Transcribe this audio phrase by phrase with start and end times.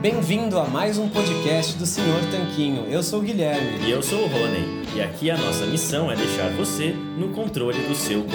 [0.00, 2.90] Bem-vindo a mais um podcast do Senhor Tanquinho.
[2.90, 3.86] Eu sou o Guilherme.
[3.86, 7.78] E eu sou o Rony, e aqui a nossa missão é deixar você no controle
[7.86, 8.34] do seu corpo.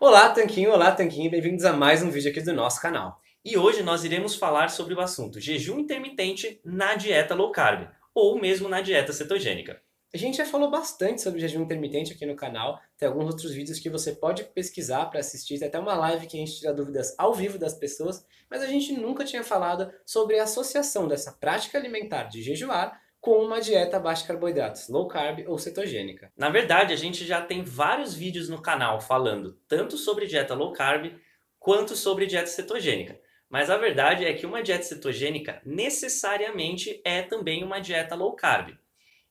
[0.00, 0.72] Olá, Tanquinho.
[0.72, 1.30] Olá, Tanquinho.
[1.30, 3.20] Bem-vindos a mais um vídeo aqui do nosso canal.
[3.44, 8.40] E hoje nós iremos falar sobre o assunto jejum intermitente na dieta low carb, ou
[8.40, 9.78] mesmo na dieta cetogênica.
[10.14, 12.80] A gente já falou bastante sobre jejum intermitente aqui no canal.
[12.96, 15.58] Tem alguns outros vídeos que você pode pesquisar para assistir.
[15.58, 18.24] Tem até uma live que a gente tira dúvidas ao vivo das pessoas.
[18.48, 23.32] Mas a gente nunca tinha falado sobre a associação dessa prática alimentar de jejuar com
[23.44, 26.32] uma dieta baixa carboidratos, low carb ou cetogênica.
[26.34, 30.72] Na verdade, a gente já tem vários vídeos no canal falando tanto sobre dieta low
[30.72, 31.12] carb
[31.58, 33.20] quanto sobre dieta cetogênica.
[33.50, 38.70] Mas a verdade é que uma dieta cetogênica necessariamente é também uma dieta low carb.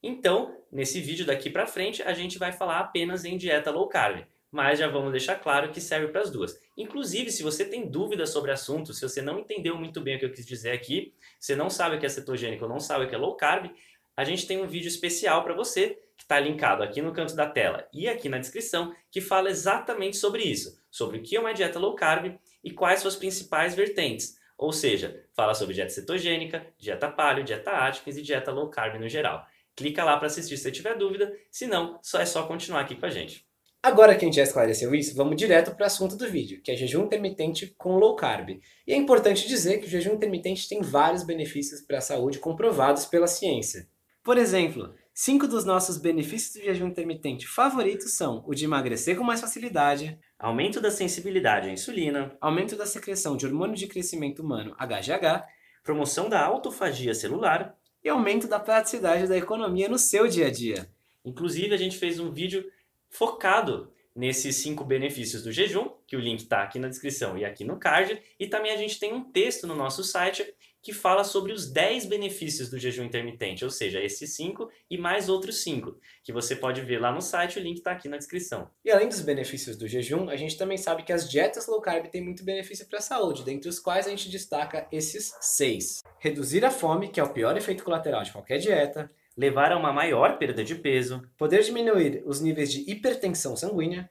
[0.02, 4.26] Então, nesse vídeo daqui para frente, a gente vai falar apenas em dieta low carb,
[4.52, 6.60] mas já vamos deixar claro que serve para as duas.
[6.78, 10.26] Inclusive, se você tem dúvidas sobre assunto, se você não entendeu muito bem o que
[10.26, 13.10] eu quis dizer aqui, você não sabe o que é cetogênico ou não sabe o
[13.10, 13.72] que é low carb,
[14.16, 17.48] a gente tem um vídeo especial para você que está linkado aqui no canto da
[17.48, 21.54] tela e aqui na descrição, que fala exatamente sobre isso, sobre o que é uma
[21.54, 24.36] dieta low carb e quais suas principais vertentes.
[24.58, 29.08] Ou seja, fala sobre dieta cetogênica, dieta paleo, dieta Atkins e dieta low carb no
[29.08, 29.46] geral.
[29.78, 32.96] Clica lá para assistir se você tiver dúvida, se não, só é só continuar aqui
[32.96, 33.46] com a gente.
[33.82, 36.72] Agora que a gente já esclareceu isso, vamos direto para o assunto do vídeo, que
[36.72, 38.60] é jejum intermitente com low carb.
[38.86, 43.06] E é importante dizer que o jejum intermitente tem vários benefícios para a saúde comprovados
[43.06, 43.88] pela ciência.
[44.24, 49.24] Por exemplo, cinco dos nossos benefícios do jejum intermitente favoritos são o de emagrecer com
[49.24, 54.76] mais facilidade, Aumento da sensibilidade à insulina, aumento da secreção de hormônio de crescimento humano
[54.78, 55.48] HGH
[55.84, 57.76] promoção da autofagia celular.
[58.04, 60.90] E aumento da praticidade da economia no seu dia a dia.
[61.24, 62.66] Inclusive, a gente fez um vídeo
[63.10, 67.64] focado nesses cinco benefícios do jejum, que o link está aqui na descrição e aqui
[67.64, 70.44] no card, e também a gente tem um texto no nosso site
[70.82, 75.30] que fala sobre os 10 benefícios do jejum intermitente, ou seja, esses 5 e mais
[75.30, 78.70] outros 5, que você pode ver lá no site, o link está aqui na descrição.
[78.86, 82.08] E além dos benefícios do jejum, a gente também sabe que as dietas low carb
[82.08, 86.02] têm muito benefício para a saúde, dentre os quais a gente destaca esses seis.
[86.20, 89.12] Reduzir a fome, que é o pior efeito colateral de qualquer dieta.
[89.36, 94.10] Levar a uma maior perda de peso, Poder diminuir os níveis de hipertensão sanguínea.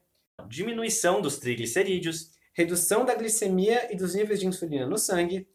[0.49, 5.47] diminuição dos triglicerídeos Redução da glicemia e dos níveis de insulina no sangue.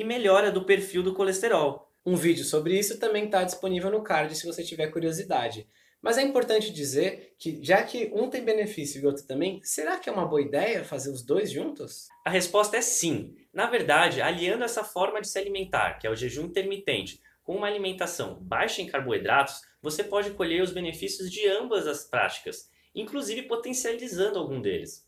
[0.00, 1.86] E melhora do perfil do colesterol.
[2.06, 5.68] Um vídeo sobre isso também está disponível no card se você tiver curiosidade.
[6.00, 10.08] Mas é importante dizer que, já que um tem benefício e outro também, será que
[10.08, 12.08] é uma boa ideia fazer os dois juntos?
[12.24, 13.36] A resposta é sim.
[13.52, 17.66] Na verdade, aliando essa forma de se alimentar, que é o jejum intermitente, com uma
[17.66, 24.38] alimentação baixa em carboidratos, você pode colher os benefícios de ambas as práticas, inclusive potencializando
[24.38, 25.06] algum deles.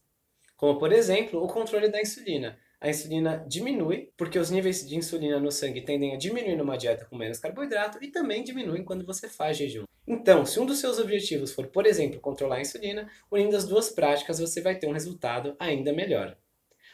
[0.55, 2.59] Como, por exemplo, o controle da insulina.
[2.83, 7.05] A insulina diminui porque os níveis de insulina no sangue tendem a diminuir numa dieta
[7.05, 9.85] com menos carboidrato e também diminuem quando você faz jejum.
[10.05, 13.89] Então, se um dos seus objetivos for, por exemplo, controlar a insulina, unindo as duas
[13.89, 16.37] práticas você vai ter um resultado ainda melhor.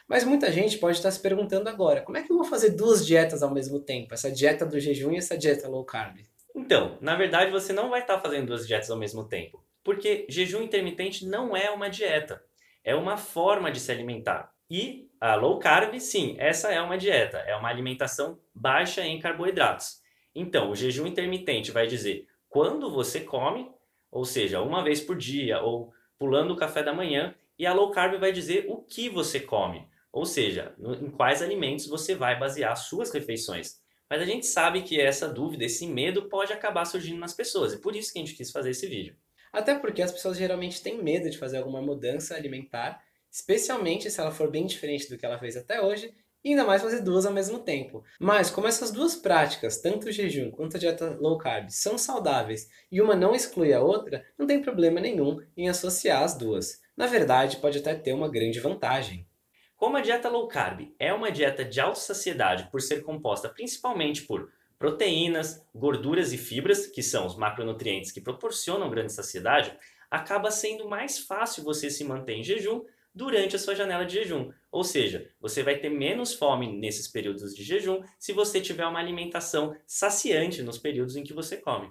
[0.07, 3.03] Mas muita gente pode estar se perguntando agora, como é que eu vou fazer duas
[3.03, 4.13] dietas ao mesmo tempo?
[4.13, 6.19] Essa dieta do jejum e essa dieta low carb?
[6.55, 10.61] Então, na verdade, você não vai estar fazendo duas dietas ao mesmo tempo, porque jejum
[10.61, 12.43] intermitente não é uma dieta,
[12.83, 14.53] é uma forma de se alimentar.
[14.69, 20.01] E a low carb, sim, essa é uma dieta, é uma alimentação baixa em carboidratos.
[20.33, 23.69] Então, o jejum intermitente vai dizer quando você come,
[24.11, 27.91] ou seja, uma vez por dia ou pulando o café da manhã, e a low
[27.91, 32.39] carb vai dizer o que você come, ou seja, no- em quais alimentos você vai
[32.39, 33.81] basear suas refeições.
[34.09, 37.81] Mas a gente sabe que essa dúvida, esse medo pode acabar surgindo nas pessoas, e
[37.81, 39.15] por isso que a gente quis fazer esse vídeo.
[39.51, 44.31] Até porque as pessoas geralmente têm medo de fazer alguma mudança alimentar, especialmente se ela
[44.31, 47.33] for bem diferente do que ela fez até hoje, e ainda mais fazer duas ao
[47.33, 48.03] mesmo tempo.
[48.19, 52.69] Mas como essas duas práticas, tanto o jejum quanto a dieta low carb, são saudáveis
[52.91, 56.79] e uma não exclui a outra, não tem problema nenhum em associar as duas.
[56.95, 59.27] Na verdade, pode até ter uma grande vantagem.
[59.75, 64.23] Como a dieta low carb é uma dieta de alta saciedade por ser composta principalmente
[64.23, 69.77] por proteínas, gorduras e fibras, que são os macronutrientes que proporcionam grande saciedade,
[70.09, 72.83] acaba sendo mais fácil você se manter em jejum
[73.19, 74.49] durante a sua janela de jejum.
[74.71, 78.97] Ou seja, você vai ter menos fome nesses períodos de jejum se você tiver uma
[78.97, 81.89] alimentação saciante nos períodos em que você come.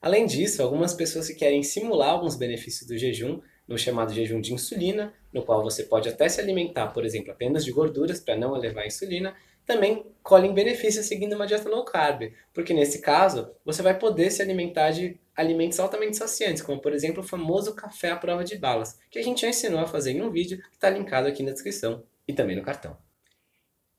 [0.00, 4.54] Além disso, algumas pessoas que querem simular alguns benefícios do jejum, no chamado jejum de
[4.54, 8.56] insulina, no qual você pode até se alimentar, por exemplo, apenas de gorduras para não
[8.56, 13.82] elevar a insulina, também colhem benefícios seguindo uma dieta low carb, porque nesse caso você
[13.82, 18.16] vai poder se alimentar de alimentos altamente saciantes, como por exemplo o famoso café à
[18.16, 20.88] prova de balas, que a gente já ensinou a fazer em um vídeo que está
[20.88, 22.96] linkado aqui na descrição e também no cartão.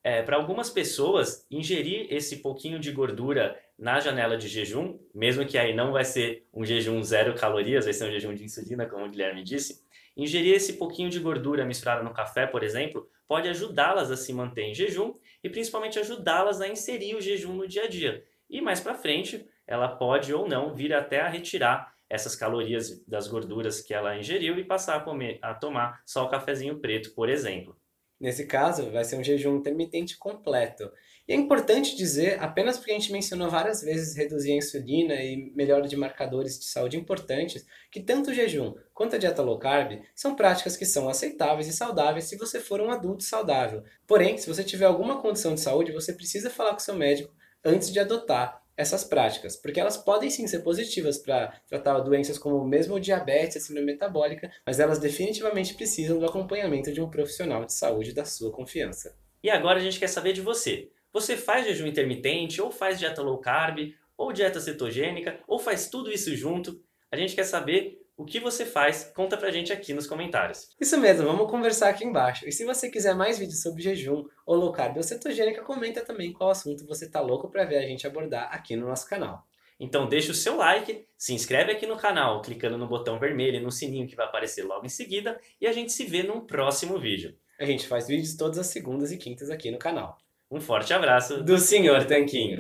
[0.04, 5.58] É, Para algumas pessoas, ingerir esse pouquinho de gordura na janela de jejum, mesmo que
[5.58, 9.06] aí não vai ser um jejum zero calorias, vai ser um jejum de insulina, como
[9.06, 9.84] o Guilherme disse,
[10.16, 14.64] ingerir esse pouquinho de gordura misturada no café, por exemplo, pode ajudá-las a se manter
[14.64, 18.24] em jejum e principalmente ajudá-las a inserir o jejum no dia a dia.
[18.50, 23.28] E mais para frente, ela pode ou não vir até a retirar essas calorias das
[23.28, 27.30] gorduras que ela ingeriu e passar a, comer, a tomar só o cafezinho preto, por
[27.30, 27.76] exemplo.
[28.20, 30.90] Nesse caso, vai ser um jejum intermitente completo.
[31.28, 35.52] E é importante dizer, apenas porque a gente mencionou várias vezes reduzir a insulina e
[35.56, 40.02] melhora de marcadores de saúde importantes, que tanto o jejum quanto a dieta low carb
[40.14, 43.84] são práticas que são aceitáveis e saudáveis se você for um adulto saudável.
[44.06, 47.34] Porém, se você tiver alguma condição de saúde, você precisa falar com seu médico
[47.64, 52.64] antes de adotar essas práticas, porque elas podem sim ser positivas para tratar doenças como
[52.66, 57.74] mesmo diabetes, a síndrome metabólica, mas elas definitivamente precisam do acompanhamento de um profissional de
[57.74, 59.16] saúde da sua confiança.
[59.42, 60.90] E agora a gente quer saber de você.
[61.16, 66.12] Você faz jejum intermitente, ou faz dieta low carb, ou dieta cetogênica, ou faz tudo
[66.12, 66.84] isso junto?
[67.10, 69.14] A gente quer saber o que você faz?
[69.16, 70.76] Conta pra gente aqui nos comentários.
[70.78, 72.46] Isso mesmo, vamos conversar aqui embaixo.
[72.46, 76.34] E se você quiser mais vídeos sobre jejum ou low carb ou cetogênica, comenta também
[76.34, 79.48] qual assunto você tá louco para ver a gente abordar aqui no nosso canal.
[79.80, 83.62] Então deixa o seu like, se inscreve aqui no canal clicando no botão vermelho e
[83.62, 87.00] no sininho que vai aparecer logo em seguida e a gente se vê num próximo
[87.00, 87.38] vídeo.
[87.58, 90.18] A gente faz vídeos todas as segundas e quintas aqui no canal.
[90.52, 92.60] Um forte abraço do Senhor Tanquinho.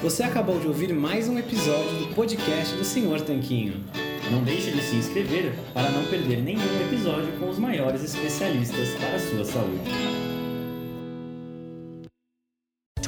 [0.00, 3.84] Você acabou de ouvir mais um episódio do podcast do Senhor Tanquinho.
[4.30, 9.16] Não deixe de se inscrever para não perder nenhum episódio com os maiores especialistas para
[9.16, 10.19] a sua saúde.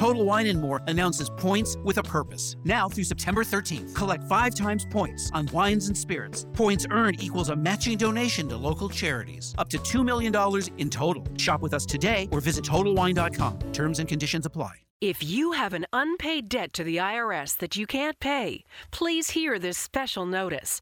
[0.03, 2.57] Total Wine and More announces points with a purpose.
[2.65, 6.45] Now through September 13th, collect five times points on wines and spirits.
[6.51, 10.35] Points earned equals a matching donation to local charities, up to $2 million
[10.77, 11.25] in total.
[11.37, 13.59] Shop with us today or visit TotalWine.com.
[13.71, 14.73] Terms and conditions apply.
[14.99, 19.57] If you have an unpaid debt to the IRS that you can't pay, please hear
[19.57, 20.81] this special notice.